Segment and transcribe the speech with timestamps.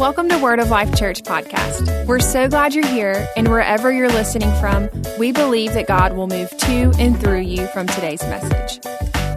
[0.00, 2.06] Welcome to Word of Life Church podcast.
[2.06, 4.88] We're so glad you're here, and wherever you're listening from,
[5.18, 8.80] we believe that God will move to and through you from today's message.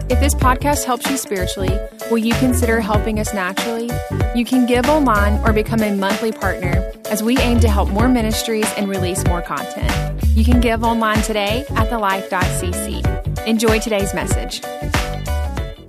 [0.08, 1.78] If this podcast helps you spiritually,
[2.10, 3.90] will you consider helping us naturally?
[4.34, 8.08] You can give online or become a monthly partner as we aim to help more
[8.08, 10.24] ministries and release more content.
[10.28, 13.46] You can give online today at thelife.cc.
[13.46, 14.62] Enjoy today's message.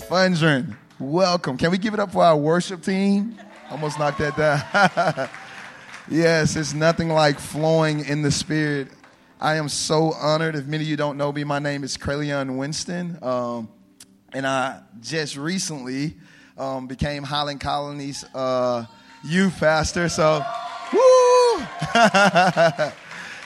[0.10, 1.57] Fondren, welcome.
[1.57, 3.37] Can we give it up for our worship team?
[3.75, 5.29] Almost knocked that down.
[6.10, 8.88] yes, it's nothing like flowing in the spirit.
[9.42, 10.56] I am so honored.
[10.56, 13.20] If many of you don't know me, my name is Krayleon Winston.
[13.21, 13.68] Um,
[14.32, 16.14] and I just recently
[16.57, 18.86] um, became Highland Colony's uh,
[19.25, 20.07] youth pastor.
[20.07, 20.37] So,
[20.93, 21.00] woo!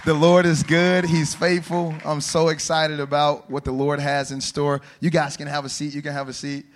[0.05, 1.05] the Lord is good.
[1.05, 1.95] He's faithful.
[2.05, 4.81] I'm so excited about what the Lord has in store.
[4.99, 5.95] You guys can have a seat.
[5.95, 6.67] You can have a seat.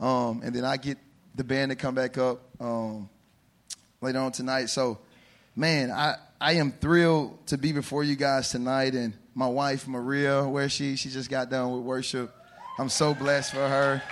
[0.00, 0.96] Um, and then I get
[1.34, 3.08] the band to come back up um,
[4.00, 4.66] later on tonight.
[4.66, 4.98] So,
[5.56, 8.94] man, I, I am thrilled to be before you guys tonight.
[8.94, 10.96] And my wife, Maria, where she?
[10.96, 12.34] She just got done with worship.
[12.78, 14.02] I'm so blessed for her.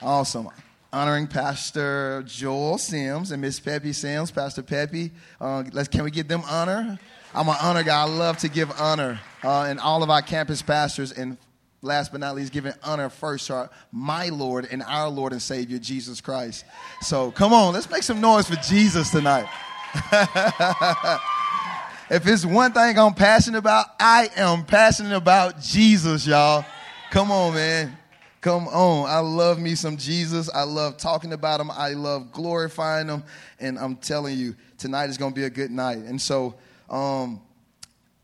[0.00, 0.48] Awesome.
[0.92, 5.10] Honoring Pastor Joel Sims and Miss Peppy Sims, Pastor Peppy.
[5.40, 6.98] Uh, let's, can we give them honor?
[7.34, 8.02] I'm an honor guy.
[8.02, 9.18] I love to give honor.
[9.42, 11.36] Uh, and all of our campus pastors and
[11.84, 15.78] last but not least, giving honor first to my Lord and our Lord and Savior,
[15.78, 16.64] Jesus Christ.
[17.02, 19.46] So come on, let's make some noise for Jesus tonight.
[22.10, 26.64] if it's one thing I'm passionate about, I am passionate about Jesus, y'all.
[27.10, 27.96] Come on, man.
[28.40, 29.08] Come on.
[29.08, 30.50] I love me some Jesus.
[30.52, 31.70] I love talking about him.
[31.70, 33.22] I love glorifying him.
[33.60, 35.98] And I'm telling you, tonight is going to be a good night.
[35.98, 36.54] And so,
[36.90, 37.40] um,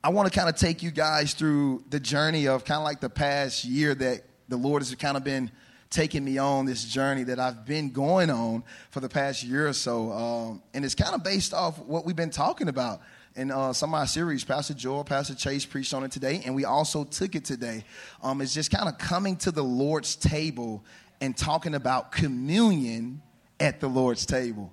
[0.03, 3.01] I want to kind of take you guys through the journey of kind of like
[3.01, 5.51] the past year that the Lord has kind of been
[5.91, 9.75] taking me on this journey that I've been going on for the past year or
[9.75, 10.11] so.
[10.11, 13.03] Um, and it's kind of based off what we've been talking about
[13.37, 14.43] in uh, some of our series.
[14.43, 17.85] Pastor Joel, Pastor Chase preached on it today, and we also took it today.
[18.23, 20.83] Um, it's just kind of coming to the Lord's table
[21.21, 23.21] and talking about communion
[23.59, 24.73] at the Lord's table.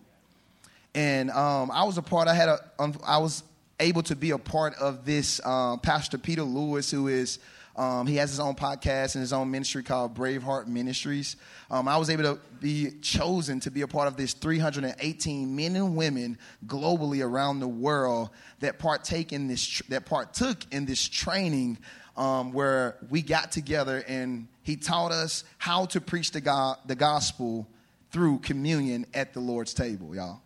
[0.96, 2.60] And um, I was a part, I had a,
[3.06, 3.44] I was
[3.80, 5.44] able to be a part of this.
[5.46, 7.40] Um, Pastor Peter Lewis, who is
[7.76, 11.36] um, he has his own podcast and his own ministry called Braveheart Ministries.
[11.70, 15.76] Um, I was able to be chosen to be a part of this 318 men
[15.76, 21.78] and women globally around the world that partake in this that partook in this training
[22.18, 26.96] um, where we got together and he taught us how to preach the, God, the
[26.96, 27.68] gospel
[28.12, 30.42] through communion at the Lord's table, y'all.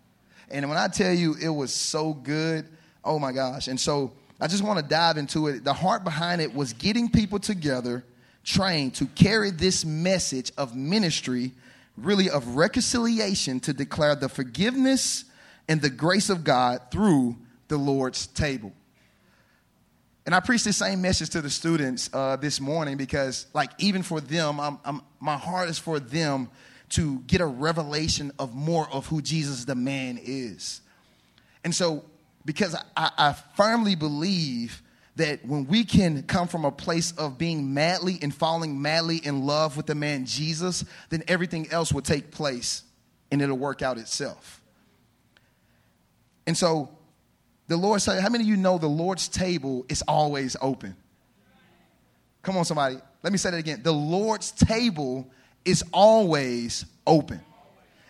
[0.50, 2.68] And when I tell you it was so good,
[3.04, 3.68] Oh my gosh.
[3.68, 5.64] And so I just want to dive into it.
[5.64, 8.04] The heart behind it was getting people together,
[8.44, 11.52] trained to carry this message of ministry,
[11.98, 15.26] really of reconciliation, to declare the forgiveness
[15.68, 18.74] and the grace of God through the Lord's table.
[20.26, 24.04] And I preached the same message to the students uh, this morning because, like, even
[24.04, 26.50] for them, I'm, I'm, my heart is for them
[26.90, 30.82] to get a revelation of more of who Jesus the man is.
[31.64, 32.04] And so
[32.46, 34.82] because I, I firmly believe
[35.18, 39.46] that when we can come from a place of being madly and falling madly in
[39.46, 42.84] love with the man Jesus, then everything else will take place
[43.30, 44.62] and it'll work out itself.
[46.48, 46.90] And so
[47.68, 50.96] the Lord said, How many of you know the Lord's table is always open?
[52.42, 52.98] Come on, somebody.
[53.22, 53.82] Let me say that again.
[53.84, 55.30] The Lord's table
[55.64, 57.42] is always open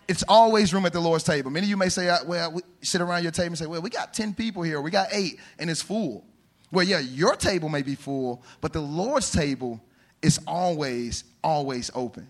[0.08, 1.50] it's always room at the Lord's table.
[1.50, 3.80] Many of you may say, uh, well, we sit around your table and say, well,
[3.80, 6.24] we got 10 people here, we got eight, and it's full.
[6.70, 9.80] Well, yeah, your table may be full, but the Lord's table
[10.22, 12.28] is always, always open.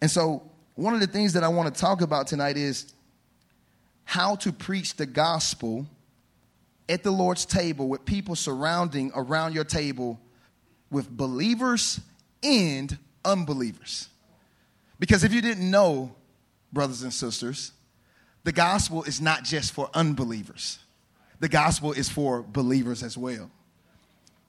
[0.00, 0.42] And so,
[0.76, 2.94] one of the things that I want to talk about tonight is
[4.04, 5.86] how to preach the gospel
[6.88, 10.18] at the Lord's table with people surrounding around your table
[10.90, 12.00] with believers
[12.42, 14.08] and unbelievers.
[14.98, 16.14] Because if you didn't know,
[16.72, 17.72] brothers and sisters,
[18.44, 20.78] the gospel is not just for unbelievers,
[21.40, 23.50] the gospel is for believers as well.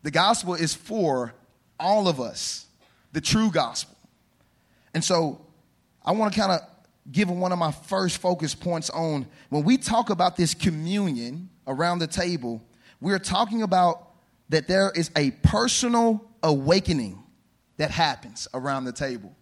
[0.04, 1.34] The gospel is for
[1.80, 2.66] all of us,
[3.14, 3.96] the true gospel.
[4.94, 5.46] And so
[6.04, 6.62] I want to kind of
[7.12, 12.00] give one of my first focus points on when we talk about this communion around
[12.00, 12.62] the table,
[13.00, 14.10] we're talking about
[14.50, 17.22] that there is a personal awakening
[17.78, 19.36] that happens around the table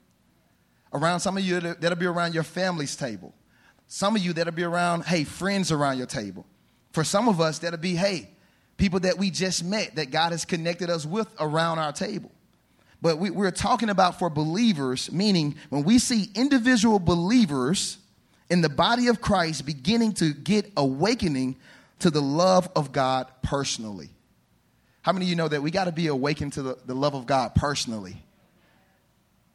[0.93, 3.33] around some of you that'll be around your family's table.
[3.87, 6.45] Some of you that'll be around, hey, friends around your table.
[6.91, 8.29] For some of us, that'll be, hey,
[8.77, 12.31] people that we just met that God has connected us with around our table.
[13.01, 17.97] But we, are talking about for believers, meaning when we see individual believers
[18.49, 21.57] in the body of Christ beginning to get awakening
[21.99, 24.09] to the love of God personally.
[25.01, 27.15] How many of you know that we got to be awakened to the, the love
[27.15, 28.21] of God personally?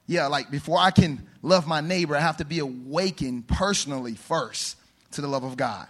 [0.07, 4.77] Yeah, like before I can love my neighbor, I have to be awakened personally first
[5.13, 5.89] to the love of God.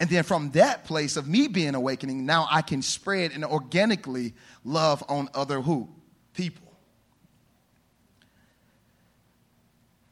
[0.00, 4.34] And then from that place of me being awakening, now I can spread and organically
[4.64, 5.88] love on other who?
[6.34, 6.72] People.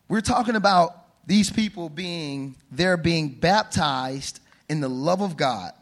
[0.09, 5.73] We're talking about these people being, they're being baptized in the love of God.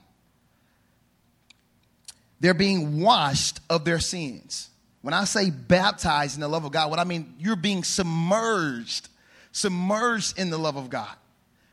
[2.40, 4.70] They're being washed of their sins.
[5.02, 9.08] When I say baptized in the love of God, what I mean, you're being submerged,
[9.52, 11.14] submerged in the love of God.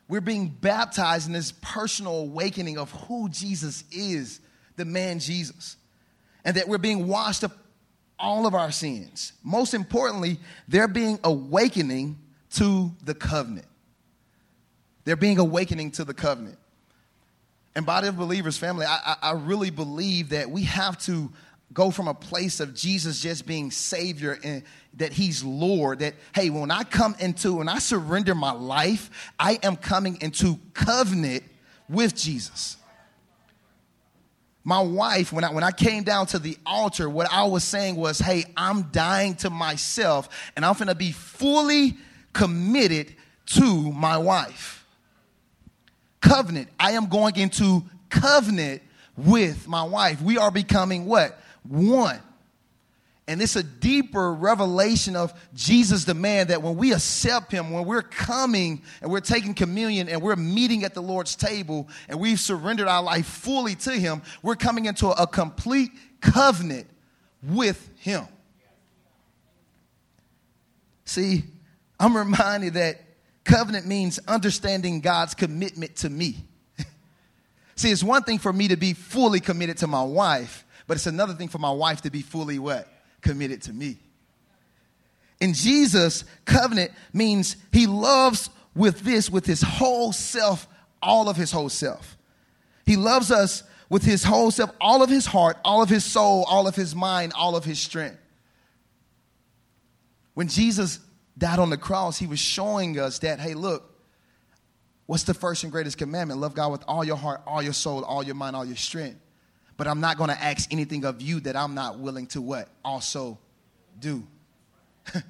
[0.08, 4.40] We're being baptized in this personal awakening of who Jesus is,
[4.76, 5.76] the man Jesus.
[6.44, 7.52] And that we're being washed of
[8.18, 9.32] all of our sins.
[9.42, 10.38] Most importantly,
[10.68, 12.18] they're being awakening
[12.50, 13.66] to the covenant.
[15.04, 16.58] They're being awakening to the covenant.
[17.74, 21.30] And body of believers, family, I, I, really believe that we have to
[21.72, 24.62] go from a place of Jesus just being Savior and
[24.94, 26.00] that He's Lord.
[26.00, 30.58] That, hey, when I come into, when I surrender my life, I am coming into
[30.74, 31.44] covenant
[31.88, 32.76] with Jesus.
[34.64, 37.94] My wife, when I, when I came down to the altar, what I was saying
[37.94, 41.96] was, hey, I'm dying to myself and I'm going to be fully
[42.32, 43.14] committed
[43.46, 44.76] to my wife
[46.26, 46.68] covenant.
[46.78, 48.82] I am going into covenant
[49.16, 50.20] with my wife.
[50.20, 51.38] We are becoming what?
[51.68, 52.20] One.
[53.28, 57.84] And it's a deeper revelation of Jesus, the man, that when we accept him, when
[57.84, 62.38] we're coming and we're taking communion and we're meeting at the Lord's table and we've
[62.38, 65.90] surrendered our life fully to him, we're coming into a complete
[66.20, 66.86] covenant
[67.42, 68.26] with him.
[71.04, 71.42] See,
[71.98, 73.00] I'm reminded that
[73.46, 76.36] Covenant means understanding God's commitment to me.
[77.76, 81.06] See, it's one thing for me to be fully committed to my wife, but it's
[81.06, 82.88] another thing for my wife to be fully what?
[83.20, 83.98] Committed to me.
[85.40, 90.66] In Jesus, covenant means he loves with this, with his whole self,
[91.02, 92.16] all of his whole self.
[92.84, 96.44] He loves us with his whole self, all of his heart, all of his soul,
[96.48, 98.18] all of his mind, all of his strength.
[100.34, 101.00] When Jesus
[101.36, 103.94] died on the cross, he was showing us that, hey, look,
[105.06, 106.40] what's the first and greatest commandment?
[106.40, 109.20] Love God with all your heart, all your soul, all your mind, all your strength.
[109.76, 112.68] But I'm not going to ask anything of you that I'm not willing to what?
[112.84, 113.38] Also
[113.98, 114.26] do.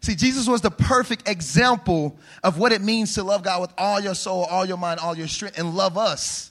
[0.00, 4.00] See, Jesus was the perfect example of what it means to love God with all
[4.00, 6.50] your soul, all your mind, all your strength, and love us.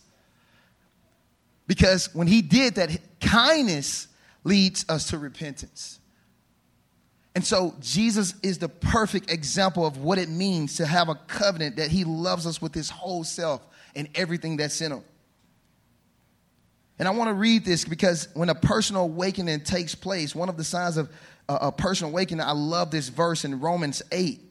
[1.68, 4.08] Because when he did that, kindness
[4.44, 6.00] leads us to repentance.
[7.36, 11.76] And so Jesus is the perfect example of what it means to have a covenant
[11.76, 13.62] that he loves us with his whole self
[13.96, 15.04] and everything that's in him.
[17.00, 20.58] And I want to read this because when a personal awakening takes place, one of
[20.58, 21.10] the signs of
[21.48, 24.42] a personal awakening, I love this verse in Romans 8,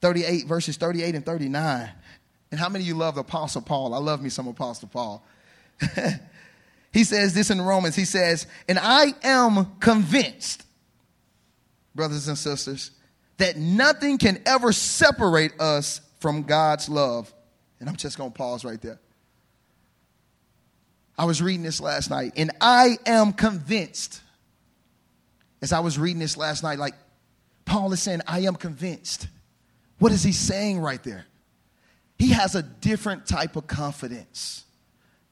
[0.00, 1.90] 38, verses 38 and 39.
[2.50, 3.94] And how many of you love Apostle Paul?
[3.94, 5.24] I love me some Apostle Paul.
[6.92, 7.96] he says this in Romans.
[7.96, 10.64] He says, And I am convinced
[11.94, 12.90] brothers and sisters,
[13.38, 17.32] that nothing can ever separate us from God's love.
[17.80, 19.00] And I'm just going to pause right there.
[21.16, 24.20] I was reading this last night, and I am convinced,
[25.60, 26.94] as I was reading this last night, like
[27.64, 29.28] Paul is saying, I am convinced.
[29.98, 31.26] What is he saying right there?
[32.18, 34.64] He has a different type of confidence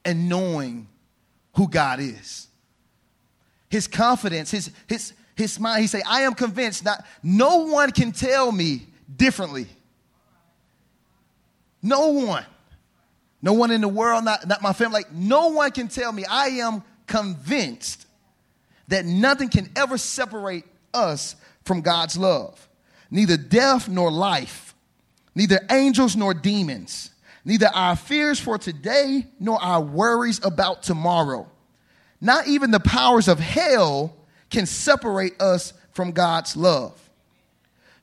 [0.05, 0.87] and knowing
[1.55, 2.47] who God is.
[3.69, 8.11] His confidence, his, his, his mind, he say, I am convinced that no one can
[8.11, 9.67] tell me differently.
[11.81, 12.45] No one.
[13.41, 16.25] No one in the world, not, not my family, like no one can tell me.
[16.25, 18.05] I am convinced
[18.87, 22.67] that nothing can ever separate us from God's love.
[23.09, 24.75] Neither death nor life,
[25.35, 27.09] neither angels nor demons,
[27.43, 31.49] neither our fears for today nor our worries about tomorrow.
[32.21, 34.15] Not even the powers of hell
[34.49, 36.97] can separate us from God's love.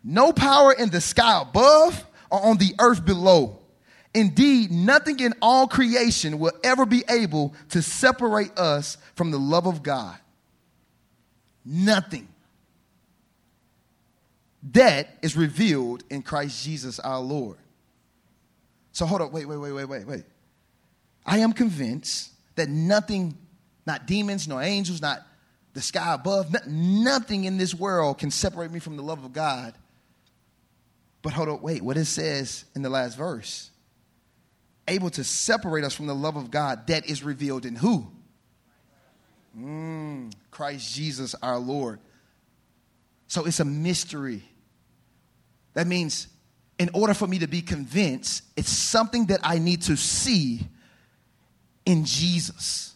[0.02, 3.57] No power in the sky above or on the earth below.
[4.18, 9.68] Indeed, nothing in all creation will ever be able to separate us from the love
[9.68, 10.18] of God.
[11.64, 12.26] Nothing.
[14.72, 17.58] That is revealed in Christ Jesus our Lord.
[18.90, 20.24] So hold up, wait, wait, wait, wait, wait, wait.
[21.24, 23.38] I am convinced that nothing,
[23.86, 25.24] not demons, nor angels, not
[25.74, 26.52] the sky above.
[26.66, 29.74] Nothing in this world can separate me from the love of God.
[31.22, 33.70] But hold up, wait, what it says in the last verse.
[34.88, 38.10] Able to separate us from the love of God that is revealed in who?
[39.58, 42.00] Mm, Christ Jesus our Lord.
[43.26, 44.42] So it's a mystery.
[45.74, 46.28] That means,
[46.78, 50.60] in order for me to be convinced, it's something that I need to see
[51.84, 52.94] in Jesus.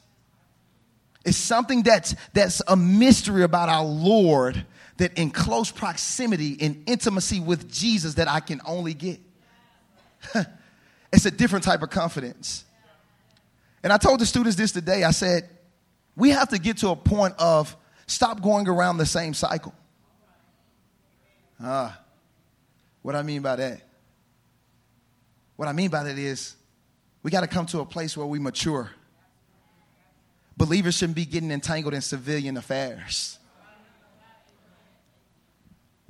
[1.25, 7.40] It's something that's, that's a mystery about our Lord that in close proximity, in intimacy
[7.40, 9.20] with Jesus, that I can only get.
[11.12, 12.64] it's a different type of confidence.
[13.83, 15.04] And I told the students this today.
[15.04, 15.49] I said,
[16.16, 17.76] we have to get to a point of
[18.07, 19.75] stop going around the same cycle.
[21.61, 22.00] Ah,
[23.02, 23.83] what I mean by that?
[25.57, 26.57] What I mean by that is
[27.23, 28.90] we got to come to a place where we mature.
[30.57, 33.38] Believers shouldn't be getting entangled in civilian affairs.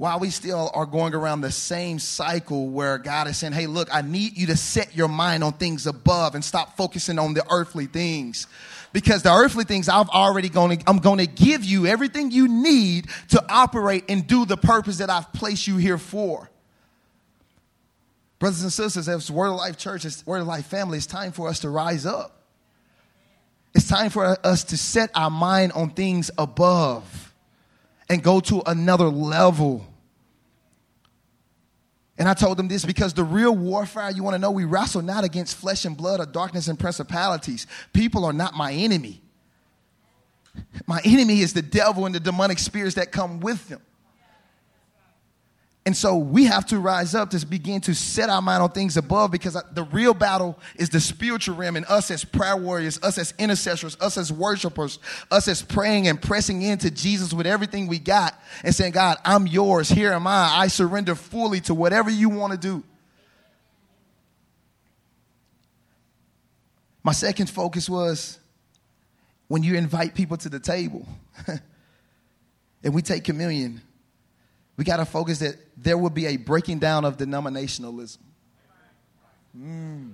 [0.03, 3.89] While we still are going around the same cycle where God is saying, hey, look,
[3.95, 7.47] I need you to set your mind on things above and stop focusing on the
[7.49, 8.49] earthly things
[8.93, 12.49] because the earthly things I've already going to, I'm going to give you everything you
[12.49, 16.51] need to operate and do the purpose that I've placed you here for.
[18.41, 21.31] Brothers and sisters, as Word of Life Church, as Word of Life family, it's time
[21.31, 22.43] for us to rise up.
[23.73, 27.33] It's time for us to set our mind on things above
[28.09, 29.87] and go to another level.
[32.19, 35.03] And I told them this because the real warfare, you want to know, we wrestle
[35.03, 37.67] not against flesh and blood or darkness and principalities.
[37.93, 39.23] People are not my enemy.
[40.87, 43.81] My enemy is the devil and the demonic spirits that come with them.
[45.85, 48.97] And so we have to rise up to begin to set our mind on things
[48.97, 53.19] above because the real battle is the spiritual realm and us as prayer warriors, us
[53.19, 55.01] as intercessors, us as worshipers,
[55.33, 59.49] us as praying and pressing into Jesus with everything we got and saying, God, I'm
[59.49, 59.89] yours.
[59.89, 60.53] Here am I.
[60.55, 62.85] I surrender fully to whatever you want to do.
[67.03, 68.39] My second focus was
[69.49, 71.09] when you invite people to the table
[72.85, 73.81] and we take communion
[74.77, 78.19] we got to focus that there will be a breaking down of denominationalism.
[79.57, 80.13] Mm.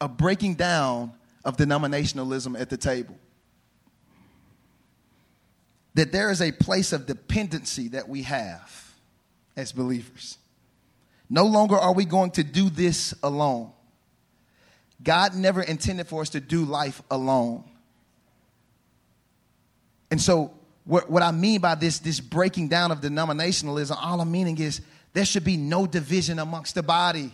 [0.00, 1.12] A breaking down
[1.44, 3.16] of denominationalism at the table.
[5.94, 8.94] That there is a place of dependency that we have
[9.56, 10.38] as believers.
[11.28, 13.72] No longer are we going to do this alone.
[15.02, 17.64] God never intended for us to do life alone.
[20.10, 20.52] And so
[20.84, 24.80] what, what I mean by this, this breaking down of denominationalism, all I'm meaning is
[25.12, 27.32] there should be no division amongst the body.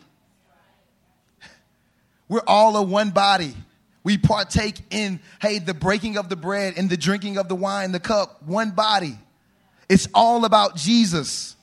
[2.29, 3.55] We're all a one body.
[4.05, 7.93] We partake in, hey, the breaking of the bread and the drinking of the wine,
[7.93, 9.19] the cup, one body.
[9.89, 11.57] It's all about Jesus.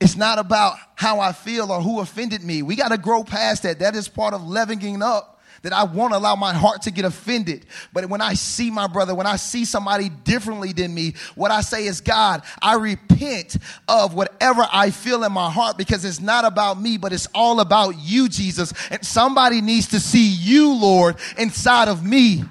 [0.00, 2.62] It's not about how I feel or who offended me.
[2.62, 3.80] We got to grow past that.
[3.80, 5.35] That is part of leavening up
[5.66, 7.66] that I won't allow my heart to get offended.
[7.92, 11.60] But when I see my brother, when I see somebody differently than me, what I
[11.60, 13.56] say is, God, I repent
[13.88, 17.58] of whatever I feel in my heart because it's not about me, but it's all
[17.58, 18.72] about you, Jesus.
[18.92, 22.44] And somebody needs to see you, Lord, inside of me,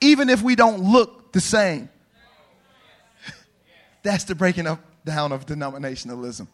[0.00, 1.88] even if we don't look the same.
[4.04, 6.46] That's the breaking up down of denominationalism.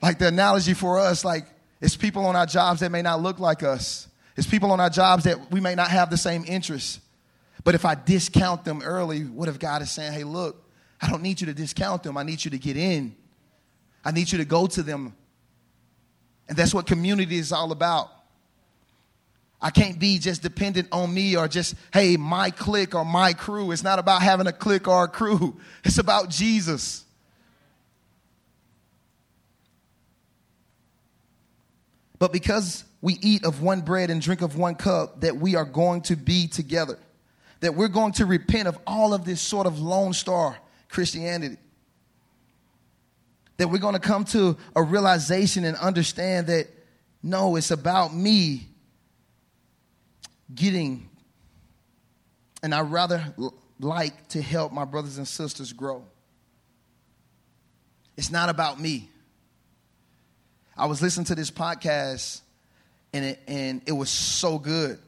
[0.00, 1.44] Like the analogy for us, like
[1.82, 4.08] it's people on our jobs that may not look like us.
[4.36, 7.00] It's people on our jobs that we may not have the same interests.
[7.64, 10.64] But if I discount them early, what if God is saying, hey, look,
[11.00, 12.16] I don't need you to discount them.
[12.16, 13.14] I need you to get in.
[14.04, 15.14] I need you to go to them.
[16.48, 18.10] And that's what community is all about.
[19.60, 23.70] I can't be just dependent on me or just, hey, my clique or my crew.
[23.70, 27.04] It's not about having a clique or a crew, it's about Jesus.
[32.22, 35.64] But because we eat of one bread and drink of one cup, that we are
[35.64, 36.96] going to be together.
[37.58, 40.56] That we're going to repent of all of this sort of Lone Star
[40.88, 41.56] Christianity.
[43.56, 46.68] That we're going to come to a realization and understand that
[47.24, 48.68] no, it's about me
[50.54, 51.10] getting,
[52.62, 53.34] and I rather
[53.80, 56.04] like to help my brothers and sisters grow.
[58.16, 59.08] It's not about me.
[60.82, 62.40] I was listening to this podcast
[63.12, 64.98] and it, and it was so good.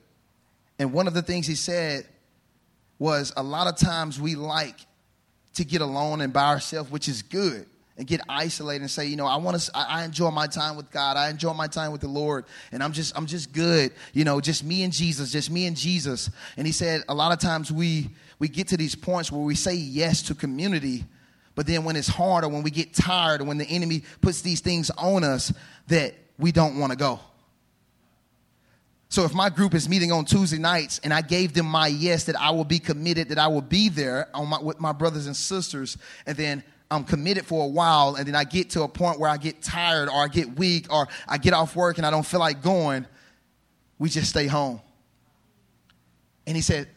[0.78, 2.06] And one of the things he said
[3.00, 4.76] was a lot of times we like
[5.54, 7.66] to get alone and by ourselves, which is good,
[7.98, 10.92] and get isolated and say, you know, I want to, I enjoy my time with
[10.92, 14.22] God, I enjoy my time with the Lord, and I'm just, I'm just good, you
[14.22, 16.30] know, just me and Jesus, just me and Jesus.
[16.56, 19.56] And he said a lot of times we we get to these points where we
[19.56, 21.04] say yes to community,
[21.54, 24.40] but then when it's hard or when we get tired or when the enemy puts
[24.40, 25.52] these things on us,
[25.88, 27.20] that we don't want to go.
[29.08, 32.24] So if my group is meeting on Tuesday nights and I gave them my yes
[32.24, 35.36] that I will be committed, that I will be there my, with my brothers and
[35.36, 35.96] sisters,
[36.26, 39.30] and then I'm committed for a while, and then I get to a point where
[39.30, 42.26] I get tired or I get weak or I get off work and I don't
[42.26, 43.06] feel like going,
[43.98, 44.80] we just stay home.
[46.46, 46.88] And he said,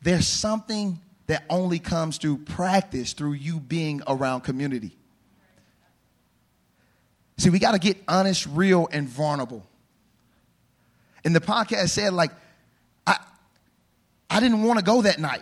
[0.00, 0.98] There's something
[1.32, 4.94] that only comes through practice, through you being around community.
[7.38, 9.66] See, we got to get honest, real, and vulnerable.
[11.24, 12.32] And the podcast said, like,
[13.06, 13.16] I,
[14.28, 15.40] I didn't want to go that night.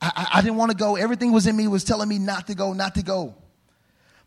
[0.00, 0.94] I, I didn't want to go.
[0.94, 3.34] Everything was in me was telling me not to go, not to go.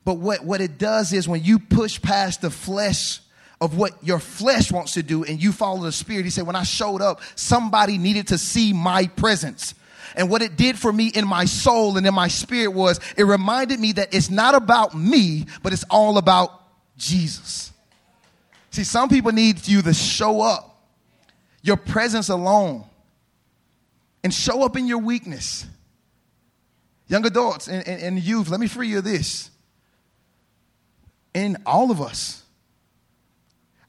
[0.03, 3.21] But what, what it does is when you push past the flesh
[3.61, 6.57] of what your flesh wants to do and you follow the spirit, he said, when
[6.57, 9.73] I showed up, somebody needed to see my presence.
[10.15, 13.23] And what it did for me in my soul and in my spirit was it
[13.23, 16.49] reminded me that it's not about me, but it's all about
[16.97, 17.71] Jesus.
[18.71, 20.83] See, some people need you to show up,
[21.61, 22.83] your presence alone,
[24.23, 25.65] and show up in your weakness.
[27.07, 29.49] Young adults and, and, and youth, let me free you of this.
[31.33, 32.43] In all of us,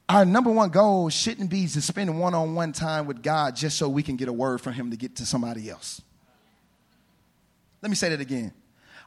[0.08, 3.76] our number one goal shouldn't be to spend one on one time with God just
[3.78, 6.00] so we can get a word from Him to get to somebody else.
[7.82, 8.52] Let me say that again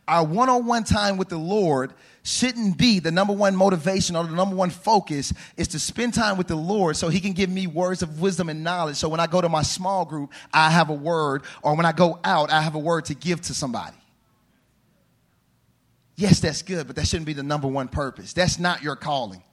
[0.09, 4.25] our one on one time with the Lord shouldn't be the number one motivation or
[4.25, 7.49] the number one focus is to spend time with the Lord so He can give
[7.49, 8.97] me words of wisdom and knowledge.
[8.97, 11.91] So when I go to my small group, I have a word, or when I
[11.91, 13.95] go out, I have a word to give to somebody.
[16.15, 18.33] Yes, that's good, but that shouldn't be the number one purpose.
[18.33, 19.43] That's not your calling.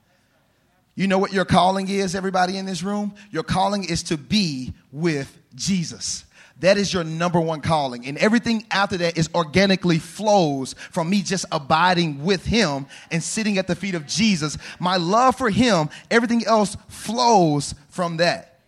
[0.97, 3.15] You know what your calling is, everybody in this room?
[3.31, 6.25] Your calling is to be with Jesus.
[6.61, 8.07] That is your number one calling.
[8.07, 13.59] And everything after that is organically flows from me just abiding with him and sitting
[13.59, 14.57] at the feet of Jesus.
[14.81, 18.59] My love for him, everything else flows from that.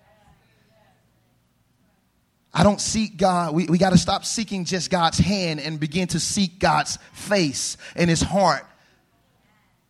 [2.52, 3.54] I don't seek God.
[3.54, 7.76] We, we got to stop seeking just God's hand and begin to seek God's face
[7.96, 8.66] and his heart.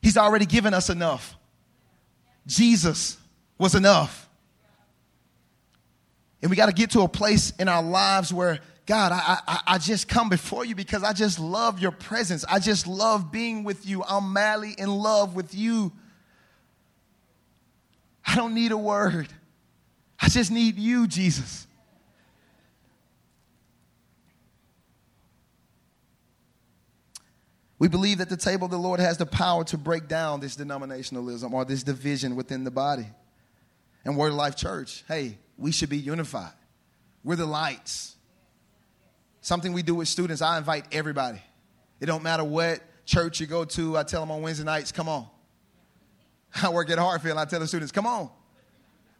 [0.03, 1.37] He's already given us enough.
[2.47, 3.17] Jesus
[3.59, 4.28] was enough.
[6.43, 9.61] And we got to get to a place in our lives where, God, I, I,
[9.75, 12.45] I, just come before you because I just love your presence.
[12.49, 14.05] I just love being with you.
[14.05, 15.93] I'm madly in love with you.
[18.25, 19.29] I don't need a word.
[20.21, 21.67] I just need you, Jesus.
[27.79, 30.57] We believe that the table of the Lord has the power to break down this
[30.57, 33.07] denominationalism or this division within the body.
[34.05, 36.53] And Word Life Church, hey, we should be unified.
[37.25, 38.15] We're the lights.
[39.41, 41.43] Something we do with students, I invite everybody.
[42.01, 43.99] It don't matter what church you go to.
[43.99, 45.27] I tell them on Wednesday nights, come on.
[46.63, 47.37] I work at Hartfield.
[47.37, 48.31] I tell the students, come on.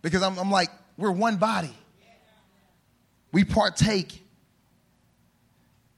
[0.01, 1.77] Because I'm, I'm like, we're one body.
[3.33, 4.23] We partake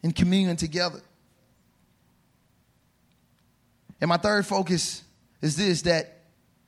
[0.03, 1.01] in communion together.
[4.01, 5.03] And my third focus
[5.43, 6.23] is this that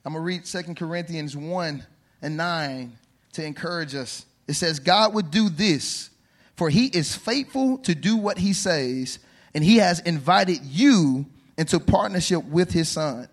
[0.05, 1.85] I'm going to read Second Corinthians 1
[2.21, 2.97] and 9
[3.33, 4.25] to encourage us.
[4.47, 6.09] It says, God would do this,
[6.55, 9.19] for he is faithful to do what he says,
[9.53, 11.25] and he has invited you
[11.57, 13.27] into partnership with his son,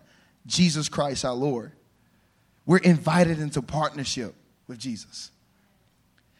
[0.45, 1.71] Jesus Christ our Lord.
[2.65, 4.35] We're invited into partnership
[4.67, 5.31] with Jesus.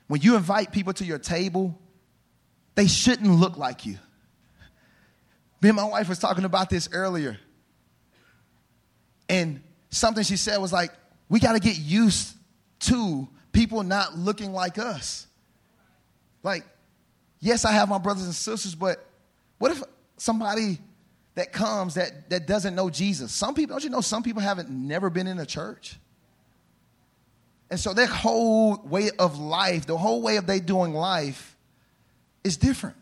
[0.07, 1.79] When you invite people to your table,
[2.75, 3.97] they shouldn't look like you.
[5.61, 7.37] Me and my wife was talking about this earlier.
[9.29, 10.91] And something she said was like,
[11.29, 12.35] we got to get used
[12.81, 15.27] to people not looking like us.
[16.43, 16.65] Like,
[17.39, 19.05] yes, I have my brothers and sisters, but
[19.57, 19.83] what if
[20.17, 20.79] somebody
[21.35, 23.31] that comes that, that doesn't know Jesus?
[23.31, 25.97] Some people, don't you know, some people haven't never been in a church.
[27.69, 31.55] And so their whole way of life, the whole way of they doing life
[32.43, 32.97] is different.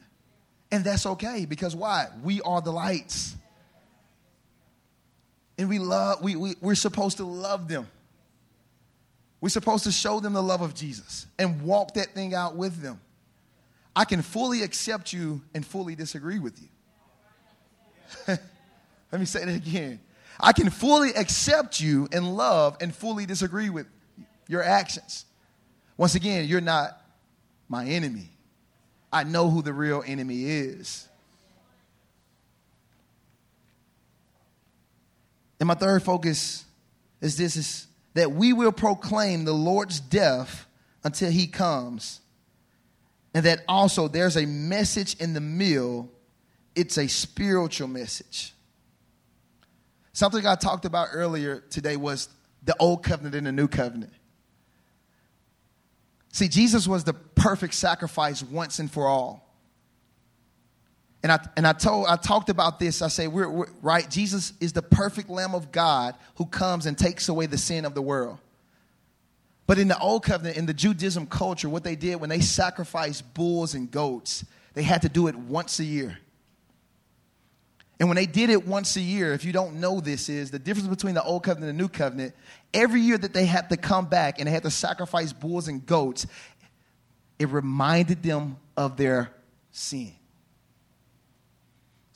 [0.72, 2.08] And that's okay because why?
[2.24, 3.36] We are the lights.
[5.58, 7.88] And we love, we, we, we're supposed to love them.
[9.42, 12.82] We're supposed to show them the love of Jesus and walk that thing out with
[12.82, 13.00] them.
[13.96, 16.68] I can fully accept you and fully disagree with you.
[19.12, 20.00] Let me say that again.
[20.40, 23.88] I can fully accept you and love and fully disagree with
[24.48, 25.26] your actions.
[25.98, 27.02] Once again, you're not
[27.68, 28.30] my enemy.
[29.12, 31.08] I know who the real enemy is.
[35.60, 36.64] And my third focus
[37.20, 37.89] is this is
[38.20, 40.68] that we will proclaim the Lord's death
[41.04, 42.20] until he comes.
[43.34, 46.10] And that also there's a message in the meal,
[46.76, 48.54] it's a spiritual message.
[50.14, 52.28] Something I talked about earlier today was
[52.64, 54.12] the old covenant and the new covenant.
[56.34, 59.49] See, Jesus was the perfect sacrifice once and for all.
[61.22, 63.02] And I, and I told I talked about this.
[63.02, 64.10] I say we're, we're, right.
[64.10, 67.94] Jesus is the perfect Lamb of God who comes and takes away the sin of
[67.94, 68.38] the world.
[69.68, 73.34] But in the old covenant, in the Judaism culture, what they did when they sacrificed
[73.34, 76.18] bulls and goats, they had to do it once a year.
[78.00, 80.60] And when they did it once a year, if you don't know this, is the
[80.60, 82.34] difference between the old covenant and the new covenant.
[82.74, 85.86] Every year that they had to come back and they had to sacrifice bulls and
[85.86, 86.26] goats,
[87.38, 89.32] it reminded them of their
[89.72, 90.14] sin.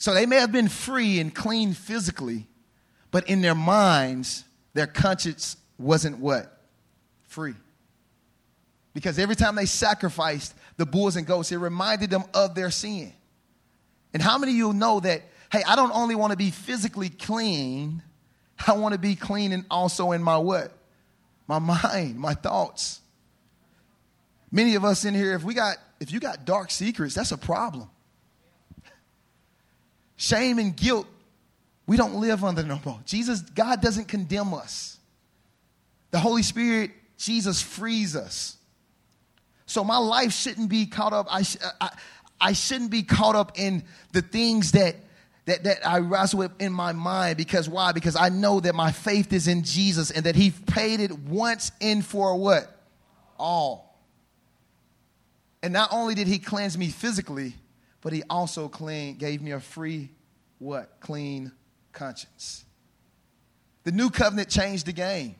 [0.03, 2.45] So they may have been free and clean physically,
[3.09, 6.61] but in their minds, their conscience wasn't what?
[7.21, 7.53] Free.
[8.93, 13.13] Because every time they sacrificed the bulls and goats, it reminded them of their sin.
[14.13, 15.21] And how many of you know that,
[15.53, 18.03] hey, I don't only want to be physically clean,
[18.67, 20.73] I want to be clean and also in my what?
[21.47, 22.99] My mind, my thoughts.
[24.51, 27.37] Many of us in here, if we got, if you got dark secrets, that's a
[27.37, 27.89] problem.
[30.23, 31.05] Shame and guilt,
[31.85, 32.97] we don't live under no more.
[33.05, 34.97] Jesus, God doesn't condemn us.
[36.11, 38.55] The Holy Spirit, Jesus frees us.
[39.65, 41.27] So my life shouldn't be caught up.
[41.29, 41.43] I,
[41.81, 41.89] I,
[42.39, 43.83] I shouldn't be caught up in
[44.13, 44.95] the things that
[45.43, 47.91] that, that I wrestle with in my mind because why?
[47.91, 51.73] Because I know that my faith is in Jesus and that He paid it once
[51.81, 52.73] and for what?
[53.37, 53.99] All.
[55.61, 57.55] And not only did He cleanse me physically,
[58.03, 60.11] but he also clean, gave me a free,
[60.59, 60.99] what?
[60.99, 61.51] Clean
[61.93, 62.65] conscience.
[63.85, 65.35] The new covenant changed the game.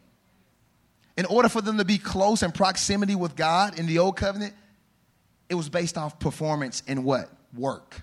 [1.17, 4.53] In order for them to be close in proximity with God in the old covenant,
[5.49, 7.29] it was based off performance and what?
[7.55, 8.01] Work.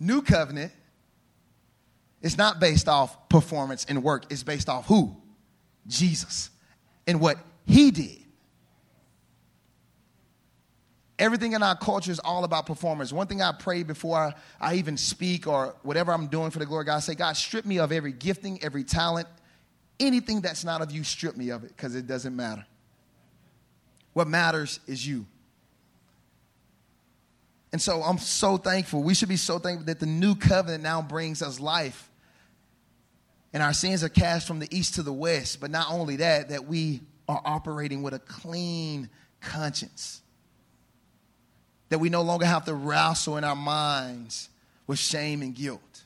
[0.00, 0.72] New covenant
[2.20, 5.14] is not based off performance and work, it's based off who?
[5.86, 6.50] Jesus
[7.06, 8.23] and what he did.
[11.18, 13.12] Everything in our culture is all about performance.
[13.12, 16.66] One thing I pray before I, I even speak or whatever I'm doing for the
[16.66, 19.28] glory of God, I say, God, strip me of every gifting, every talent,
[20.00, 22.66] anything that's not of you, strip me of it because it doesn't matter.
[24.12, 25.26] What matters is you.
[27.72, 29.02] And so I'm so thankful.
[29.02, 32.10] We should be so thankful that the new covenant now brings us life.
[33.52, 35.60] And our sins are cast from the east to the west.
[35.60, 39.08] But not only that, that we are operating with a clean
[39.40, 40.22] conscience
[41.94, 44.48] that we no longer have to wrestle in our minds
[44.88, 46.02] with shame and guilt.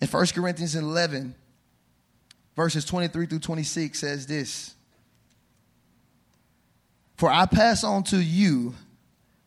[0.00, 1.36] In 1 Corinthians 11,
[2.56, 4.74] verses 23 through 26 says this
[7.14, 8.74] For I pass on to you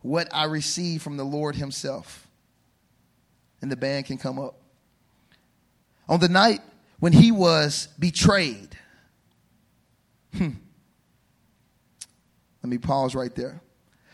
[0.03, 2.25] what I received from the Lord Himself.
[3.62, 4.56] And the band can come up.
[6.08, 6.62] On the night
[7.01, 8.77] when He was betrayed,
[10.34, 10.51] hmm,
[12.63, 13.62] let me pause right there.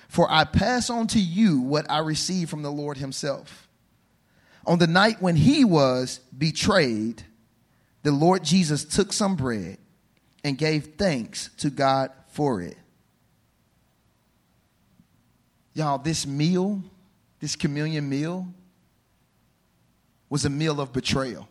[0.08, 3.68] For I pass on to you what I received from the Lord Himself.
[4.66, 7.24] On the night when He was betrayed,
[8.02, 9.78] the Lord Jesus took some bread
[10.44, 12.78] and gave thanks to God for it.
[15.74, 16.82] Y'all, this meal,
[17.40, 18.48] this communion meal,
[20.30, 21.48] was a meal of betrayal.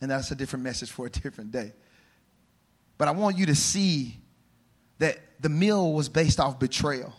[0.00, 1.72] And that's a different message for a different day.
[2.98, 4.21] But I want you to see
[5.02, 7.12] that the meal was based off betrayal.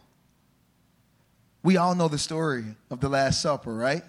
[1.63, 4.03] We all know the story of the Last Supper, right?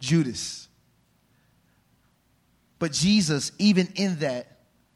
[0.00, 0.66] Judas.
[2.78, 4.46] But Jesus, even in that,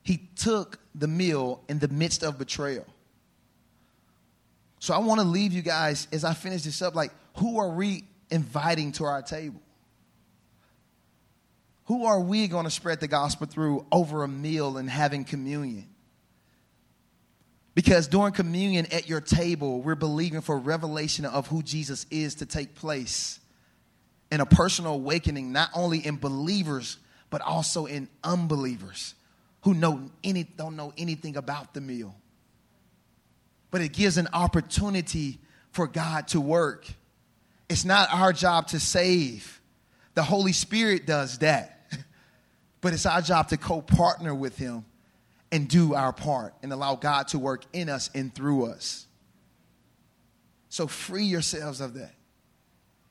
[0.02, 2.86] he took the meal in the midst of betrayal.
[4.78, 7.68] So I want to leave you guys as I finish this up like, who are
[7.68, 9.60] we inviting to our table?
[11.84, 15.89] Who are we going to spread the gospel through over a meal and having communion?
[17.80, 22.44] Because during communion at your table, we're believing for revelation of who Jesus is to
[22.44, 23.40] take place
[24.30, 26.98] and a personal awakening, not only in believers,
[27.30, 29.14] but also in unbelievers
[29.62, 32.14] who know any, don't know anything about the meal.
[33.70, 35.38] But it gives an opportunity
[35.72, 36.84] for God to work.
[37.70, 39.58] It's not our job to save,
[40.12, 41.80] the Holy Spirit does that.
[42.82, 44.84] but it's our job to co partner with Him
[45.52, 49.06] and do our part and allow God to work in us and through us.
[50.68, 52.14] So free yourselves of that.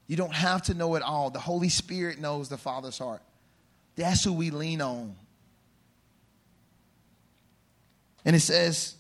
[0.08, 1.30] You don't have to know it all.
[1.30, 3.22] The Holy Spirit knows the Father's heart.
[3.96, 5.16] That's who we lean on.
[8.26, 8.96] And it says,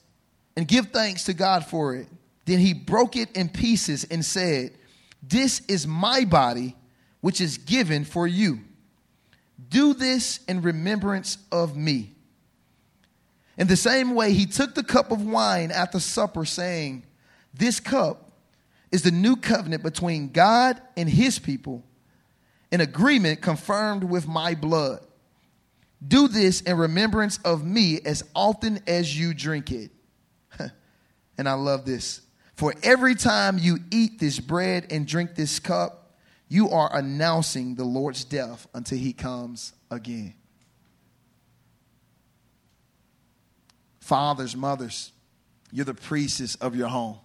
[0.55, 2.07] and give thanks to God for it.
[2.45, 4.71] Then he broke it in pieces and said,
[5.23, 6.75] This is my body,
[7.21, 8.59] which is given for you.
[9.69, 12.13] Do this in remembrance of me.
[13.59, 17.03] In the same way, he took the cup of wine at the supper, saying,
[17.53, 18.31] This cup
[18.89, 21.83] is the new covenant between God and his people,
[22.71, 25.01] an agreement confirmed with my blood.
[26.05, 29.91] Do this in remembrance of me as often as you drink it.
[31.37, 32.21] and I love this.
[32.55, 36.15] For every time you eat this bread and drink this cup,
[36.47, 40.35] you are announcing the Lord's death until he comes again.
[44.09, 45.11] Fathers, mothers,
[45.71, 47.19] you're the priestess of your home.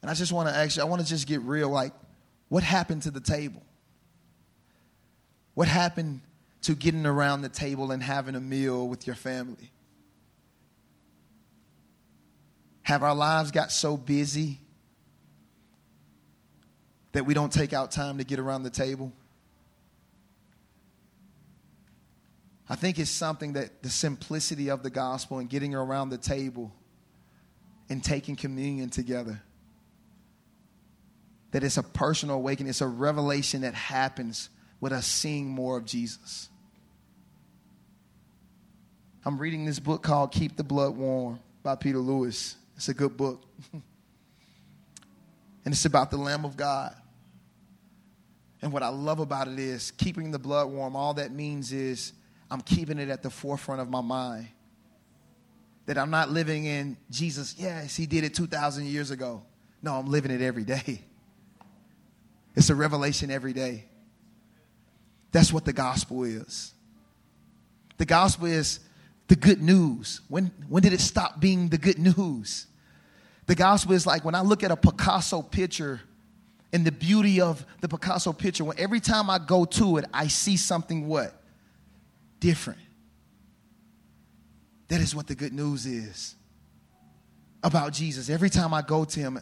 [0.00, 1.92] And I just want to ask you, I want to just get real like,
[2.48, 3.62] what happened to the table?
[5.52, 6.22] What happened
[6.62, 9.70] to getting around the table and having a meal with your family?
[12.80, 14.58] Have our lives got so busy
[17.12, 19.12] that we don't take out time to get around the table?
[22.70, 26.72] I think it's something that the simplicity of the gospel and getting around the table
[27.88, 29.42] and taking communion together.
[31.50, 35.84] That it's a personal awakening, it's a revelation that happens with us seeing more of
[35.84, 36.48] Jesus.
[39.24, 42.54] I'm reading this book called Keep the Blood Warm by Peter Lewis.
[42.76, 43.42] It's a good book.
[43.72, 43.82] and
[45.66, 46.94] it's about the Lamb of God.
[48.62, 52.12] And what I love about it is keeping the blood warm, all that means is
[52.50, 54.48] I'm keeping it at the forefront of my mind.
[55.86, 59.42] That I'm not living in Jesus, yes, he did it 2,000 years ago.
[59.82, 61.02] No, I'm living it every day.
[62.56, 63.84] It's a revelation every day.
[65.30, 66.74] That's what the gospel is.
[67.96, 68.80] The gospel is
[69.28, 70.20] the good news.
[70.28, 72.66] When, when did it stop being the good news?
[73.46, 76.00] The gospel is like when I look at a Picasso picture
[76.72, 80.26] and the beauty of the Picasso picture, when every time I go to it, I
[80.26, 81.39] see something what?
[82.40, 82.80] Different.
[84.88, 86.34] That is what the good news is
[87.62, 88.28] about Jesus.
[88.28, 89.38] Every time I go to him,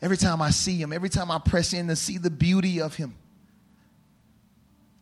[0.00, 2.94] every time I see him, every time I press in to see the beauty of
[2.94, 3.16] him,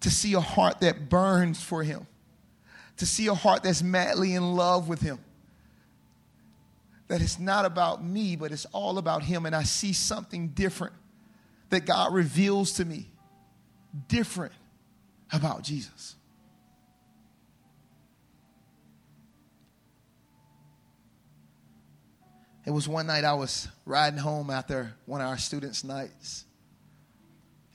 [0.00, 2.06] to see a heart that burns for him,
[2.96, 5.18] to see a heart that's madly in love with him.
[7.08, 10.94] That it's not about me, but it's all about him, and I see something different
[11.70, 13.10] that God reveals to me,
[14.08, 14.52] different
[15.32, 16.16] about Jesus.
[22.66, 26.44] It was one night I was riding home after one of our students' nights.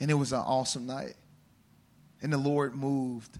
[0.01, 1.15] And it was an awesome night.
[2.21, 3.39] And the Lord moved.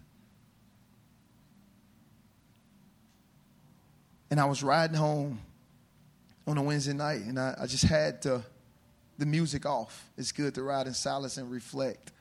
[4.30, 5.42] And I was riding home
[6.48, 8.42] on a Wednesday night, and I, I just had to,
[9.18, 10.10] the music off.
[10.18, 12.14] It's good to ride in silence and reflect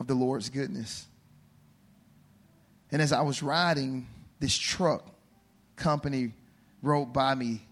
[0.00, 1.06] of the Lord's goodness.
[2.90, 4.08] And as I was riding,
[4.40, 5.06] this truck
[5.76, 6.32] company
[6.82, 7.67] rode by me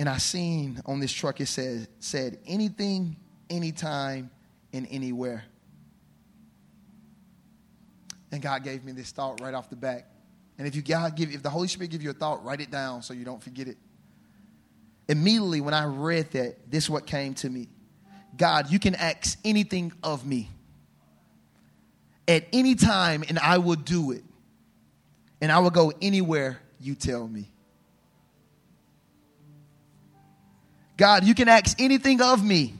[0.00, 3.16] and I seen on this truck it said said anything,
[3.50, 4.30] anytime,
[4.72, 5.44] and anywhere.
[8.32, 10.06] And God gave me this thought right off the back.
[10.56, 12.70] And if you God give if the Holy Spirit give you a thought, write it
[12.70, 13.76] down so you don't forget it.
[15.06, 17.68] Immediately when I read that, this what came to me.
[18.34, 20.48] God, you can ask anything of me
[22.26, 24.24] at any time, and I will do it.
[25.42, 27.50] And I will go anywhere you tell me.
[31.00, 32.74] God, you can ask anything of me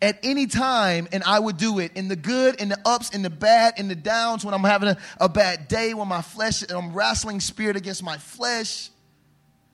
[0.00, 3.22] at any time and I would do it in the good, in the ups, in
[3.22, 6.62] the bad, in the downs, when I'm having a, a bad day, when my flesh,
[6.70, 8.90] I'm wrestling spirit against my flesh.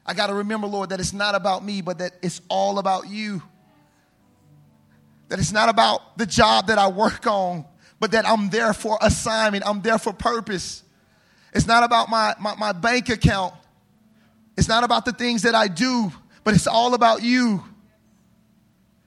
[0.07, 3.07] I got to remember, Lord, that it's not about me, but that it's all about
[3.11, 3.43] you.
[5.29, 7.67] That it's not about the job that I work on,
[8.01, 10.83] but that I'm there for assignment, I'm there for purpose.
[11.53, 13.53] It's not about my, my, my bank account,
[14.57, 16.11] it's not about the things that I do,
[16.45, 17.63] but it's all about you.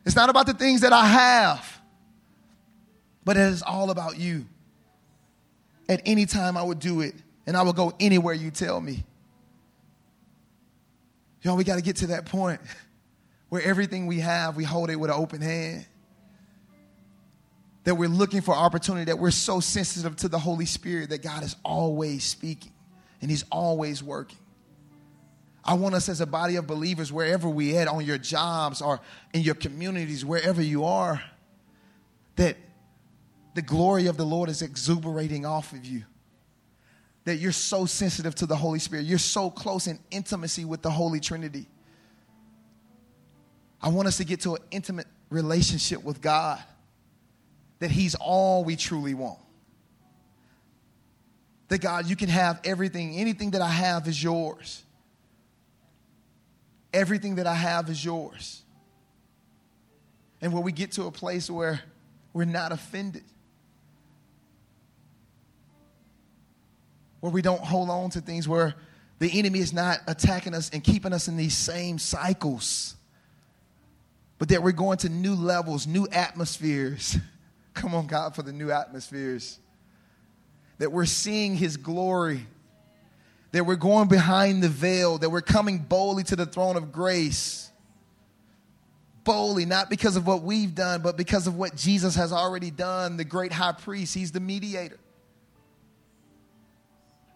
[0.06, 1.82] It's not about the things that I have,
[3.24, 4.46] but it is all about you.
[5.88, 7.16] At any time, I would do it,
[7.46, 9.04] and I would go anywhere you tell me.
[11.42, 12.62] Y'all, we got to get to that point
[13.50, 15.86] where everything we have, we hold it with an open hand.
[17.84, 21.44] That we're looking for opportunity, that we're so sensitive to the Holy Spirit that God
[21.44, 22.72] is always speaking
[23.22, 24.38] and He's always working.
[25.66, 29.00] I want us as a body of believers, wherever we at, on your jobs or
[29.34, 31.24] in your communities, wherever you are,
[32.36, 32.58] that
[33.54, 36.04] the glory of the Lord is exuberating off of you.
[37.26, 39.06] That you're so sensitive to the Holy Spirit.
[39.06, 41.68] You're so close in intimacy with the Holy Trinity.
[43.82, 46.62] I want us to get to an intimate relationship with God.
[47.80, 49.40] That He's all we truly want.
[51.70, 53.16] That God, you can have everything.
[53.16, 54.84] Anything that I have is yours.
[56.94, 58.62] Everything that I have is yours.
[60.42, 61.82] And where we get to a place where
[62.34, 63.24] we're not offended,
[67.20, 68.76] where we don't hold on to things, where
[69.20, 72.96] the enemy is not attacking us and keeping us in these same cycles,
[74.38, 77.18] but that we're going to new levels, new atmospheres.
[77.74, 79.60] Come on, God, for the new atmospheres.
[80.80, 82.46] That we're seeing his glory
[83.54, 87.70] that we're going behind the veil, that we're coming boldly to the throne of grace.
[89.24, 93.16] Boldly, not because of what we've done, but because of what Jesus has already done,
[93.16, 94.16] the great high priest.
[94.16, 95.00] He's the mediator.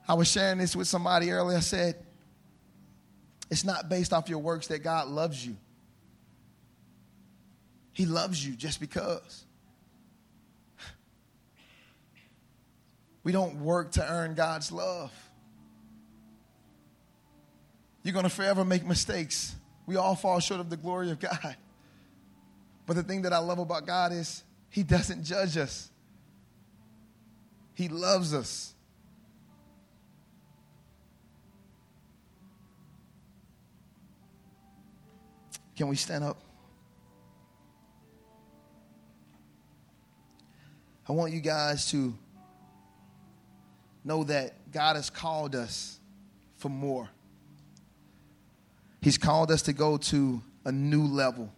[0.07, 1.55] I was sharing this with somebody earlier.
[1.55, 1.95] I said,
[3.51, 5.55] it's not based off your works that God loves you.
[7.93, 9.45] He loves you just because.
[13.23, 15.11] We don't work to earn God's love.
[18.07, 19.53] You're going to forever make mistakes.
[19.85, 21.57] We all fall short of the glory of God.
[22.85, 25.91] But the thing that I love about God is He doesn't judge us,
[27.73, 28.73] He loves us.
[35.75, 36.41] Can we stand up?
[41.09, 42.17] I want you guys to
[44.05, 45.99] know that God has called us
[46.55, 47.09] for more.
[49.07, 51.49] He's called us to go to a new level.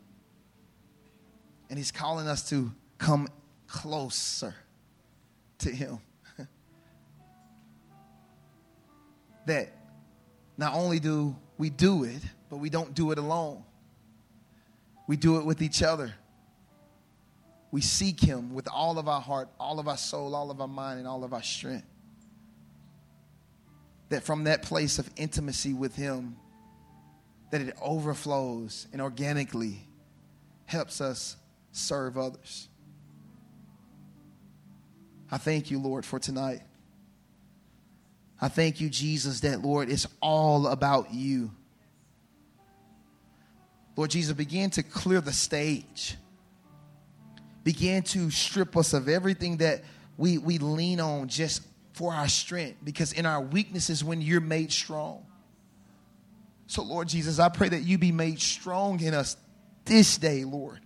[1.68, 3.28] And He's calling us to come
[3.66, 4.54] closer
[5.58, 5.98] to Him.
[9.48, 9.76] that
[10.60, 13.64] not only do we do it, but we don't do it alone.
[15.08, 16.14] We do it with each other.
[17.72, 20.68] We seek Him with all of our heart, all of our soul, all of our
[20.68, 21.88] mind, and all of our strength.
[24.10, 26.36] That from that place of intimacy with Him,
[27.52, 29.88] that it overflows and organically
[30.66, 31.36] helps us
[31.72, 32.68] serve others.
[35.32, 36.62] I thank you, Lord, for tonight.
[38.42, 41.52] I thank you, Jesus, that, Lord, it's all about you.
[43.96, 46.16] Lord Jesus, begin to clear the stage.
[47.64, 49.84] Begin to strip us of everything that
[50.18, 54.72] we, we lean on just for our strength, because in our weaknesses, when you're made
[54.72, 55.26] strong.
[56.70, 59.36] So, Lord Jesus, I pray that you be made strong in us
[59.86, 60.80] this day, Lord.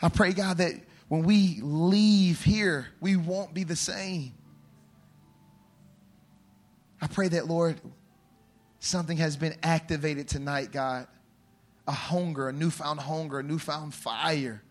[0.00, 0.72] I pray, God, that
[1.08, 4.32] when we leave here, we won't be the same.
[7.02, 7.82] I pray that, Lord,
[8.78, 11.06] something has been activated tonight, God.
[11.86, 14.62] A hunger, a newfound hunger, a newfound fire,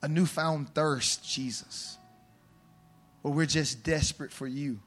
[0.00, 1.98] a newfound thirst, Jesus.
[3.20, 4.80] Where we're just desperate for you.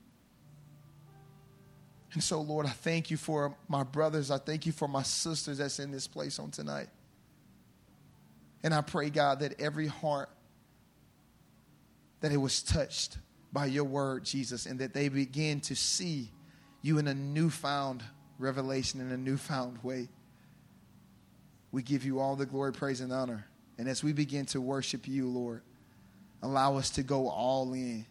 [2.13, 4.29] And so, Lord, I thank you for my brothers.
[4.29, 6.87] I thank you for my sisters that's in this place on tonight.
[8.63, 10.29] And I pray, God, that every heart
[12.21, 13.17] that it was touched
[13.51, 16.29] by your word, Jesus, and that they begin to see
[16.81, 18.03] you in a newfound
[18.39, 20.07] revelation, in a newfound way.
[21.71, 23.45] We give you all the glory, praise, and honor.
[23.77, 25.63] And as we begin to worship you, Lord,
[26.41, 28.05] allow us to go all in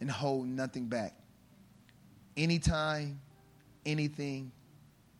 [0.00, 1.14] and hold nothing back.
[2.36, 3.20] Anytime,
[3.84, 4.52] anything,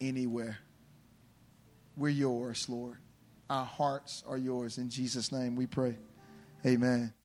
[0.00, 0.58] anywhere.
[1.96, 2.98] We're yours, Lord.
[3.48, 4.78] Our hearts are yours.
[4.78, 5.96] In Jesus' name we pray.
[6.64, 7.12] Amen.